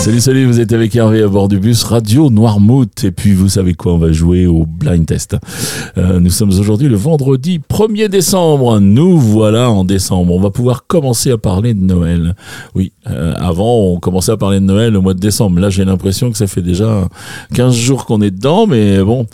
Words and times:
Salut, 0.00 0.20
salut, 0.20 0.46
vous 0.46 0.60
êtes 0.60 0.72
avec 0.72 0.94
Hervé 0.94 1.24
à 1.24 1.28
bord 1.28 1.48
du 1.48 1.58
bus 1.58 1.82
Radio 1.82 2.30
Noirmouth. 2.30 3.02
Et 3.02 3.10
puis, 3.10 3.32
vous 3.32 3.48
savez 3.48 3.74
quoi, 3.74 3.94
on 3.94 3.98
va 3.98 4.12
jouer 4.12 4.46
au 4.46 4.64
blind 4.64 5.04
test. 5.04 5.36
Euh, 5.98 6.20
nous 6.20 6.30
sommes 6.30 6.50
aujourd'hui 6.50 6.86
le 6.86 6.96
vendredi 6.96 7.60
1er 7.68 8.06
décembre. 8.06 8.78
Nous 8.78 9.18
voilà 9.18 9.70
en 9.70 9.84
décembre. 9.84 10.32
On 10.32 10.40
va 10.40 10.50
pouvoir 10.50 10.86
commencer 10.86 11.32
à 11.32 11.36
parler 11.36 11.74
de 11.74 11.82
Noël. 11.82 12.36
Oui, 12.76 12.92
euh, 13.10 13.34
avant, 13.36 13.92
on 13.92 13.98
commençait 13.98 14.30
à 14.30 14.36
parler 14.36 14.60
de 14.60 14.64
Noël 14.64 14.96
au 14.96 15.02
mois 15.02 15.14
de 15.14 15.18
décembre. 15.18 15.58
Là, 15.58 15.68
j'ai 15.68 15.84
l'impression 15.84 16.30
que 16.30 16.38
ça 16.38 16.46
fait 16.46 16.62
déjà 16.62 17.08
15 17.54 17.74
jours 17.74 18.06
qu'on 18.06 18.22
est 18.22 18.30
dedans, 18.30 18.68
mais 18.68 19.02
bon, 19.02 19.26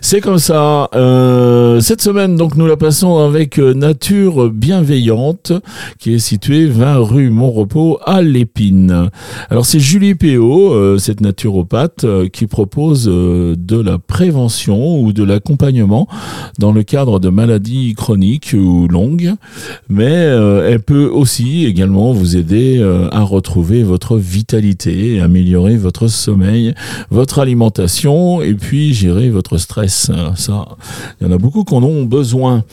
c'est 0.00 0.20
comme 0.20 0.38
ça. 0.38 0.88
Euh, 0.94 1.80
cette 1.80 2.00
semaine, 2.00 2.36
donc, 2.36 2.54
nous 2.54 2.66
la 2.66 2.76
passons 2.76 3.18
avec 3.18 3.58
Nature 3.58 4.50
Bienveillante, 4.50 5.52
qui 5.98 6.14
est 6.14 6.20
située 6.20 6.66
20 6.66 6.98
rue 6.98 7.30
Montrepos 7.30 7.98
à 8.06 8.22
l'Épine. 8.22 9.10
Alors, 9.50 9.66
c'est 9.66 9.80
Julie 9.80 10.11
PO, 10.14 10.72
euh, 10.72 10.98
cette 10.98 11.20
naturopathe, 11.20 12.04
euh, 12.04 12.28
qui 12.28 12.46
propose 12.46 13.08
euh, 13.08 13.54
de 13.56 13.78
la 13.78 13.98
prévention 13.98 15.00
ou 15.00 15.12
de 15.12 15.22
l'accompagnement 15.22 16.08
dans 16.58 16.72
le 16.72 16.82
cadre 16.82 17.18
de 17.18 17.28
maladies 17.28 17.94
chroniques 17.94 18.54
ou 18.54 18.88
longues, 18.88 19.34
mais 19.88 20.12
elle 20.12 20.80
peut 20.80 21.06
aussi 21.06 21.66
également 21.66 22.12
vous 22.12 22.36
aider 22.36 22.82
à 23.10 23.22
retrouver 23.22 23.82
votre 23.82 24.16
vitalité, 24.16 25.20
améliorer 25.20 25.76
votre 25.76 26.08
sommeil, 26.08 26.74
votre 27.10 27.38
alimentation 27.38 28.42
et 28.42 28.54
puis 28.54 28.92
gérer 28.92 29.30
votre 29.30 29.58
stress. 29.58 30.10
Ça, 30.36 30.68
il 31.20 31.26
y 31.26 31.30
en 31.30 31.32
a 31.32 31.38
beaucoup 31.38 31.64
qui 31.64 31.74
en 31.74 31.82
ont 31.82 32.04
besoin. 32.04 32.64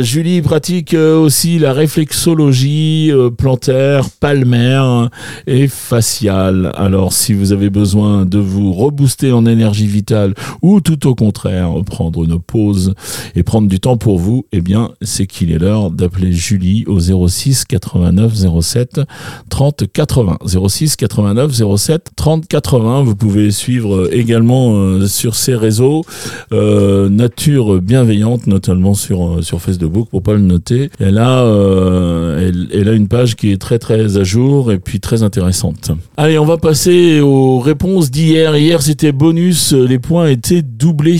Julie 0.00 0.42
pratique 0.42 0.94
aussi 0.94 1.58
la 1.58 1.72
réflexologie 1.72 3.12
plantaire, 3.36 4.08
palmaire 4.20 5.10
et 5.46 5.68
faciale. 5.68 6.61
Alors 6.74 7.12
si 7.12 7.32
vous 7.34 7.52
avez 7.52 7.70
besoin 7.70 8.24
de 8.24 8.38
vous 8.38 8.72
rebooster 8.72 9.32
en 9.32 9.46
énergie 9.46 9.86
vitale 9.86 10.34
ou 10.60 10.80
tout 10.80 11.06
au 11.06 11.14
contraire 11.14 11.70
prendre 11.86 12.24
une 12.24 12.38
pause 12.38 12.94
et 13.34 13.42
prendre 13.42 13.68
du 13.68 13.80
temps 13.80 13.96
pour 13.96 14.18
vous, 14.18 14.46
eh 14.52 14.60
bien 14.60 14.90
c'est 15.02 15.26
qu'il 15.26 15.52
est 15.52 15.58
l'heure 15.58 15.90
d'appeler 15.90 16.32
Julie 16.32 16.84
au 16.86 16.98
06 17.00 17.64
89 17.64 18.34
07 18.60 19.00
30 19.48 19.84
80. 19.92 20.38
06 20.68 20.96
89 20.96 21.76
07 21.76 22.10
30 22.16 22.48
80. 22.48 23.02
Vous 23.02 23.16
pouvez 23.16 23.50
suivre 23.50 24.08
également 24.12 24.74
euh, 24.74 25.06
sur 25.06 25.34
ces 25.34 25.54
réseaux 25.54 26.04
euh, 26.52 27.08
Nature 27.08 27.80
Bienveillante, 27.80 28.46
notamment 28.46 28.94
sur 28.94 29.38
euh, 29.38 29.42
sur 29.42 29.60
Facebook 29.60 30.08
pour 30.10 30.22
pas 30.22 30.34
le 30.34 30.40
noter. 30.40 30.90
Elle 30.98 31.18
a 31.18 31.42
elle, 32.38 32.68
elle 32.72 32.88
a 32.88 32.92
une 32.92 33.08
page 33.08 33.36
qui 33.36 33.52
est 33.52 33.60
très 33.60 33.78
très 33.78 34.16
à 34.16 34.24
jour 34.24 34.72
et 34.72 34.78
puis 34.78 35.00
très 35.00 35.22
intéressante. 35.22 35.90
Allez, 36.16 36.38
on 36.38 36.44
va 36.44 36.51
passer 36.56 37.20
aux 37.20 37.58
réponses 37.58 38.10
d'hier. 38.10 38.56
Hier, 38.56 38.82
c'était 38.82 39.12
bonus, 39.12 39.72
les 39.72 39.98
points 39.98 40.28
étaient 40.28 40.62
doublés. 40.62 41.18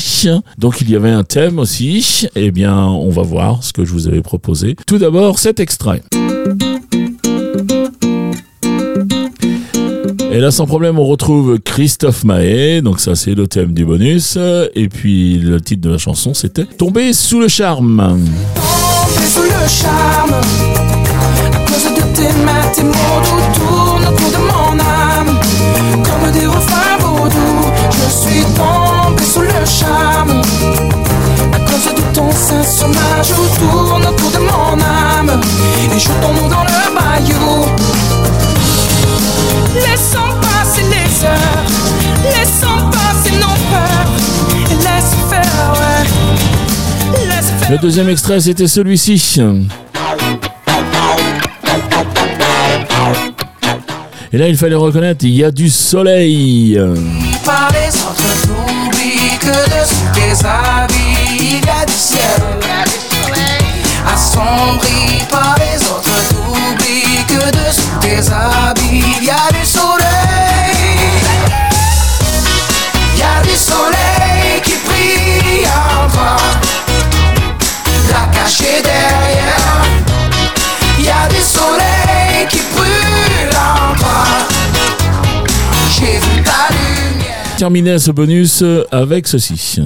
Donc 0.59 0.81
il 0.81 0.91
y 0.91 0.97
avait 0.97 1.11
un 1.11 1.25
thème 1.25 1.59
aussi. 1.59 2.29
Eh 2.35 2.51
bien, 2.51 2.77
on 2.77 3.11
va 3.11 3.23
voir 3.23 3.63
ce 3.63 3.73
que 3.73 3.85
je 3.85 3.93
vous 3.93 4.09
avais 4.09 4.23
proposé. 4.23 4.77
Tout 4.87 4.99
d'abord, 4.99 5.39
cet 5.39 5.61
extrait. 5.61 6.03
Et 10.31 10.41
là, 10.41 10.51
sans 10.51 10.67
problème, 10.67 10.99
on 10.99 11.05
retrouve 11.05 11.59
Christophe 11.59 12.25
Mahé. 12.25 12.81
Donc 12.81 13.01
ça, 13.01 13.15
c'est 13.15 13.35
le 13.35 13.47
thème 13.47 13.75
du 13.75 13.85
bonus. 13.85 14.39
Et 14.75 14.89
puis, 14.89 15.39
le 15.39 15.61
titre 15.61 15.83
de 15.83 15.91
la 15.91 15.99
chanson, 15.99 16.33
c'était 16.33 16.65
Tomber 16.65 17.13
sous 17.13 17.41
le 17.41 17.49
charme. 17.49 17.97
Tomber 17.97 19.27
sous 19.27 19.43
le 19.43 19.69
charme. 19.69 20.33
À 21.53 21.71
cause 21.71 21.85
de 21.85 22.03
tes 22.17 22.29
tes 22.75 22.83
Le 47.73 47.79
deuxième 47.79 48.11
extrait, 48.11 48.39
c'était 48.39 48.69
celui-ci. 48.69 49.41
Et 54.31 54.37
là, 54.37 54.47
il 54.47 54.59
fallait 54.59 54.75
reconnaître, 54.75 55.25
il 55.25 55.31
y 55.31 55.43
a 55.43 55.51
du 55.51 55.71
soleil. 55.71 56.79
Par 57.43 57.71
les 57.73 57.89
autres, 58.03 58.43
t'oublies 58.43 59.39
que 59.41 59.47
dessous 59.47 60.05
tes 60.13 60.47
habits, 60.47 61.39
il 61.41 61.65
y 61.65 61.71
a 61.71 61.87
du 61.87 61.93
ciel. 61.95 62.43
Assombri 64.07 65.23
par 65.31 65.57
les 65.59 65.83
autres, 65.87 66.21
t'oublies 66.29 67.25
que 67.27 67.53
dessous 67.53 67.99
tes 68.03 68.19
habits, 68.31 68.52
Terminer 87.63 88.01
ce 88.01 88.11
bonus 88.11 88.65
avec 88.91 89.29
ceci. 89.29 89.79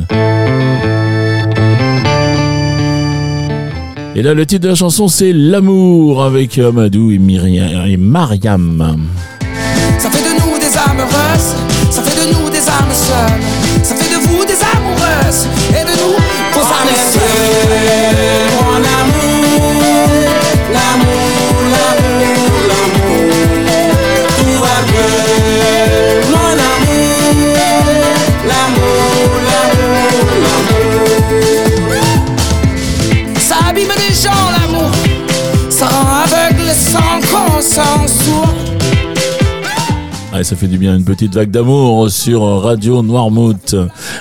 Et 4.15 4.23
là, 4.23 4.33
le 4.33 4.47
titre 4.47 4.63
de 4.63 4.69
la 4.69 4.75
chanson, 4.75 5.09
c'est 5.09 5.35
L'amour 5.35 6.25
avec 6.25 6.57
Amadou 6.57 7.11
et, 7.11 7.19
Myriam, 7.19 7.87
et 7.87 7.99
Mariam. 7.99 8.97
Ça 9.99 10.09
fait 10.09 10.23
de 10.23 10.41
nous 10.41 10.59
des 10.59 10.75
âmes 10.75 11.66
l'amour, 34.51 34.91
rend 35.87 36.23
aveugle 36.25 36.71
sans 36.73 37.21
conscience 37.31 38.25
sourd. 38.25 38.76
Ça 40.43 40.55
fait 40.55 40.69
du 40.69 40.77
bien 40.77 40.95
une 40.95 41.05
petite 41.05 41.35
vague 41.35 41.51
d'amour 41.51 42.11
sur 42.11 42.43
Radio 42.61 43.03
Noirmouth. 43.03 43.75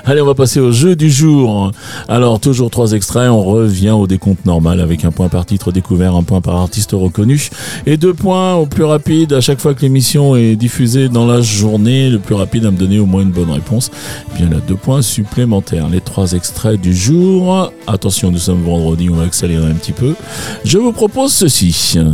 Allez, 0.05 0.21
on 0.21 0.25
va 0.25 0.33
passer 0.33 0.61
au 0.61 0.71
jeu 0.71 0.95
du 0.95 1.11
jour. 1.11 1.71
Alors, 2.07 2.39
toujours 2.39 2.71
trois 2.71 2.93
extraits, 2.93 3.29
on 3.29 3.43
revient 3.43 3.91
au 3.91 4.07
décompte 4.07 4.45
normal 4.45 4.79
avec 4.79 5.03
un 5.03 5.11
point 5.11 5.27
par 5.27 5.45
titre 5.45 5.73
découvert, 5.73 6.15
un 6.15 6.23
point 6.23 6.39
par 6.39 6.55
artiste 6.55 6.91
reconnu 6.93 7.49
et 7.85 7.97
deux 7.97 8.13
points 8.13 8.55
au 8.55 8.65
plus 8.65 8.85
rapide 8.85 9.33
à 9.33 9.41
chaque 9.41 9.59
fois 9.59 9.73
que 9.73 9.81
l'émission 9.81 10.37
est 10.37 10.55
diffusée 10.55 11.09
dans 11.09 11.25
la 11.25 11.41
journée. 11.41 12.09
Le 12.09 12.19
plus 12.19 12.35
rapide 12.35 12.65
à 12.65 12.71
me 12.71 12.77
donner 12.77 12.97
au 12.97 13.05
moins 13.05 13.21
une 13.21 13.31
bonne 13.31 13.51
réponse. 13.51 13.91
Eh 14.33 14.37
Bien 14.37 14.49
là, 14.49 14.57
deux 14.65 14.77
points 14.77 15.01
supplémentaires. 15.01 15.89
Les 15.89 16.01
trois 16.01 16.31
extraits 16.31 16.79
du 16.79 16.95
jour. 16.95 17.71
Attention, 17.87 18.31
nous 18.31 18.39
sommes 18.39 18.63
vendredi, 18.63 19.09
on 19.09 19.15
va 19.15 19.23
accélérer 19.23 19.69
un 19.69 19.75
petit 19.75 19.91
peu. 19.91 20.15
Je 20.63 20.77
vous 20.77 20.93
propose 20.93 21.33
ceci. 21.33 21.73
Sapé 21.73 22.07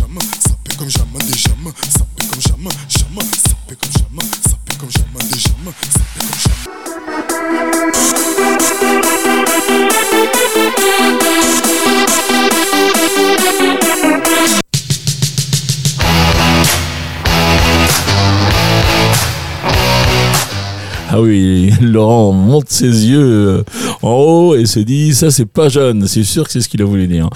comme 0.00 0.18
sapé 0.40 0.76
comme 0.78 0.90
sapé 0.90 2.17
comme 2.68 2.76
jamais, 2.88 3.20
jamais, 3.20 3.76
sapé 3.76 3.97
Ah 21.18 21.22
oui, 21.22 21.72
Laurent 21.82 22.30
monte 22.32 22.68
ses 22.68 23.08
yeux 23.08 23.18
euh, 23.18 23.62
en 24.02 24.12
haut 24.12 24.54
et 24.54 24.66
se 24.66 24.78
dit 24.78 25.12
ça 25.16 25.32
c'est 25.32 25.46
pas 25.46 25.68
jeune, 25.68 26.06
c'est 26.06 26.22
sûr 26.22 26.44
que 26.44 26.52
c'est 26.52 26.60
ce 26.60 26.68
qu'il 26.68 26.80
a 26.80 26.84
voulu 26.84 27.08
dire. 27.08 27.28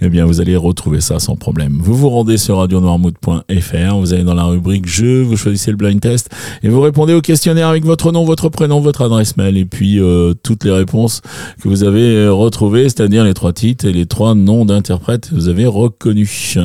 Eh 0.00 0.08
bien 0.08 0.24
vous 0.24 0.40
allez 0.40 0.56
retrouver 0.56 1.02
ça 1.02 1.18
sans 1.18 1.36
problème. 1.36 1.78
Vous 1.82 1.94
vous 1.94 2.08
rendez 2.08 2.38
sur 2.38 2.56
radionoirmouth.fr, 2.56 3.96
vous 3.98 4.14
allez 4.14 4.24
dans 4.24 4.32
la 4.32 4.44
rubrique 4.44 4.88
jeu, 4.88 5.20
vous 5.20 5.36
choisissez 5.36 5.70
le 5.70 5.76
blind 5.76 6.00
test 6.00 6.30
et 6.62 6.70
vous 6.70 6.80
répondez 6.80 7.12
au 7.12 7.20
questionnaire 7.20 7.68
avec 7.68 7.84
votre 7.84 8.10
nom, 8.10 8.24
votre 8.24 8.48
prénom, 8.48 8.80
votre 8.80 9.02
adresse 9.02 9.36
mail 9.36 9.58
et 9.58 9.66
puis 9.66 10.00
euh, 10.00 10.32
toutes 10.42 10.64
les 10.64 10.72
réponses 10.72 11.20
que 11.62 11.68
vous 11.68 11.84
avez 11.84 12.16
euh, 12.16 12.32
retrouvées, 12.32 12.84
c'est-à-dire 12.84 13.22
les 13.22 13.34
trois 13.34 13.52
titres 13.52 13.84
et 13.84 13.92
les 13.92 14.06
trois 14.06 14.34
noms 14.34 14.64
d'interprètes 14.64 15.28
que 15.28 15.34
vous 15.34 15.48
avez 15.50 15.66
reconnus. 15.66 16.56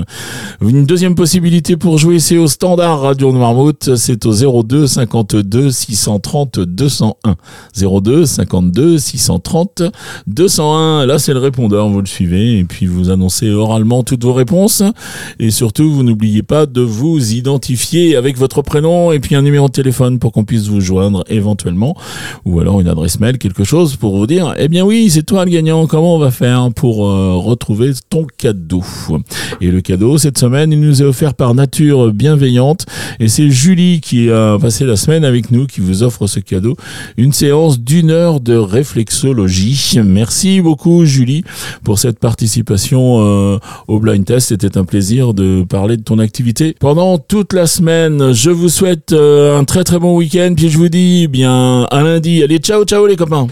Une 0.61 0.85
deuxième 0.85 1.15
possibilité 1.15 1.75
pour 1.75 1.97
jouer, 1.97 2.19
c'est 2.19 2.37
au 2.37 2.47
standard 2.47 3.01
Radio 3.01 3.33
Noirmouth, 3.33 3.97
c'est 3.97 4.25
au 4.25 4.63
02 4.63 4.87
52 4.87 5.69
630 5.69 6.60
201. 6.65 7.35
02 7.75 8.25
52 8.25 8.97
630 8.97 9.83
201. 10.27 11.05
Là, 11.05 11.19
c'est 11.19 11.33
le 11.33 11.39
répondeur, 11.39 11.89
vous 11.89 12.01
le 12.01 12.07
suivez 12.07 12.59
et 12.59 12.63
puis 12.63 12.85
vous 12.85 13.09
annoncez 13.09 13.49
oralement 13.49 14.03
toutes 14.03 14.23
vos 14.23 14.33
réponses. 14.33 14.83
Et 15.39 15.51
surtout, 15.51 15.91
vous 15.91 16.03
n'oubliez 16.03 16.43
pas 16.43 16.65
de 16.65 16.81
vous 16.81 17.33
identifier 17.33 18.15
avec 18.15 18.37
votre 18.37 18.61
prénom 18.61 19.11
et 19.11 19.19
puis 19.19 19.35
un 19.35 19.41
numéro 19.41 19.67
de 19.67 19.71
téléphone 19.71 20.19
pour 20.19 20.31
qu'on 20.31 20.43
puisse 20.43 20.67
vous 20.67 20.81
joindre 20.81 21.23
éventuellement. 21.29 21.95
Ou 22.45 22.59
alors 22.59 22.79
une 22.79 22.87
adresse 22.87 23.19
mail, 23.19 23.37
quelque 23.37 23.63
chose 23.63 23.95
pour 23.95 24.17
vous 24.17 24.27
dire, 24.27 24.53
eh 24.57 24.67
bien 24.67 24.83
oui, 24.83 25.09
c'est 25.09 25.23
toi 25.23 25.45
le 25.45 25.51
gagnant, 25.51 25.87
comment 25.87 26.15
on 26.15 26.19
va 26.19 26.31
faire 26.31 26.69
pour 26.75 27.07
euh, 27.07 27.35
retrouver 27.35 27.91
ton 28.09 28.25
cadeau? 28.37 28.83
Et 29.59 29.67
le 29.67 29.81
cadeau, 29.81 30.17
cette 30.17 30.37
semaine, 30.37 30.71
il 30.71 30.79
nous 30.79 31.01
est 31.01 31.05
offert 31.05 31.33
par 31.33 31.53
Nature 31.53 32.13
Bienveillante. 32.13 32.85
Et 33.19 33.27
c'est 33.27 33.49
Julie 33.49 34.01
qui 34.01 34.29
a 34.29 34.57
passé 34.59 34.85
la 34.85 34.95
semaine 34.95 35.25
avec 35.25 35.51
nous 35.51 35.67
qui 35.67 35.81
vous 35.81 36.03
offre 36.03 36.27
ce 36.27 36.39
cadeau, 36.51 36.75
une 37.17 37.31
séance 37.31 37.79
d'une 37.79 38.11
heure 38.11 38.41
de 38.41 38.55
réflexologie. 38.55 39.99
Merci 40.03 40.59
beaucoup 40.59 41.05
Julie 41.05 41.43
pour 41.83 41.97
cette 41.97 42.19
participation 42.19 43.21
euh, 43.21 43.57
au 43.87 43.99
blind 43.99 44.25
test, 44.25 44.49
c'était 44.49 44.77
un 44.77 44.83
plaisir 44.83 45.33
de 45.33 45.63
parler 45.63 45.95
de 45.95 46.03
ton 46.03 46.19
activité 46.19 46.75
pendant 46.77 47.17
toute 47.17 47.53
la 47.53 47.67
semaine. 47.67 48.33
Je 48.33 48.49
vous 48.49 48.69
souhaite 48.69 49.13
euh, 49.13 49.57
un 49.57 49.63
très 49.63 49.85
très 49.85 49.99
bon 49.99 50.17
week-end 50.17 50.53
puis 50.55 50.69
je 50.69 50.77
vous 50.77 50.89
dis 50.89 51.27
bien 51.27 51.83
à 51.89 52.03
lundi. 52.03 52.43
Allez, 52.43 52.57
ciao 52.57 52.83
ciao 52.83 53.07
les 53.07 53.15
copains. 53.15 53.47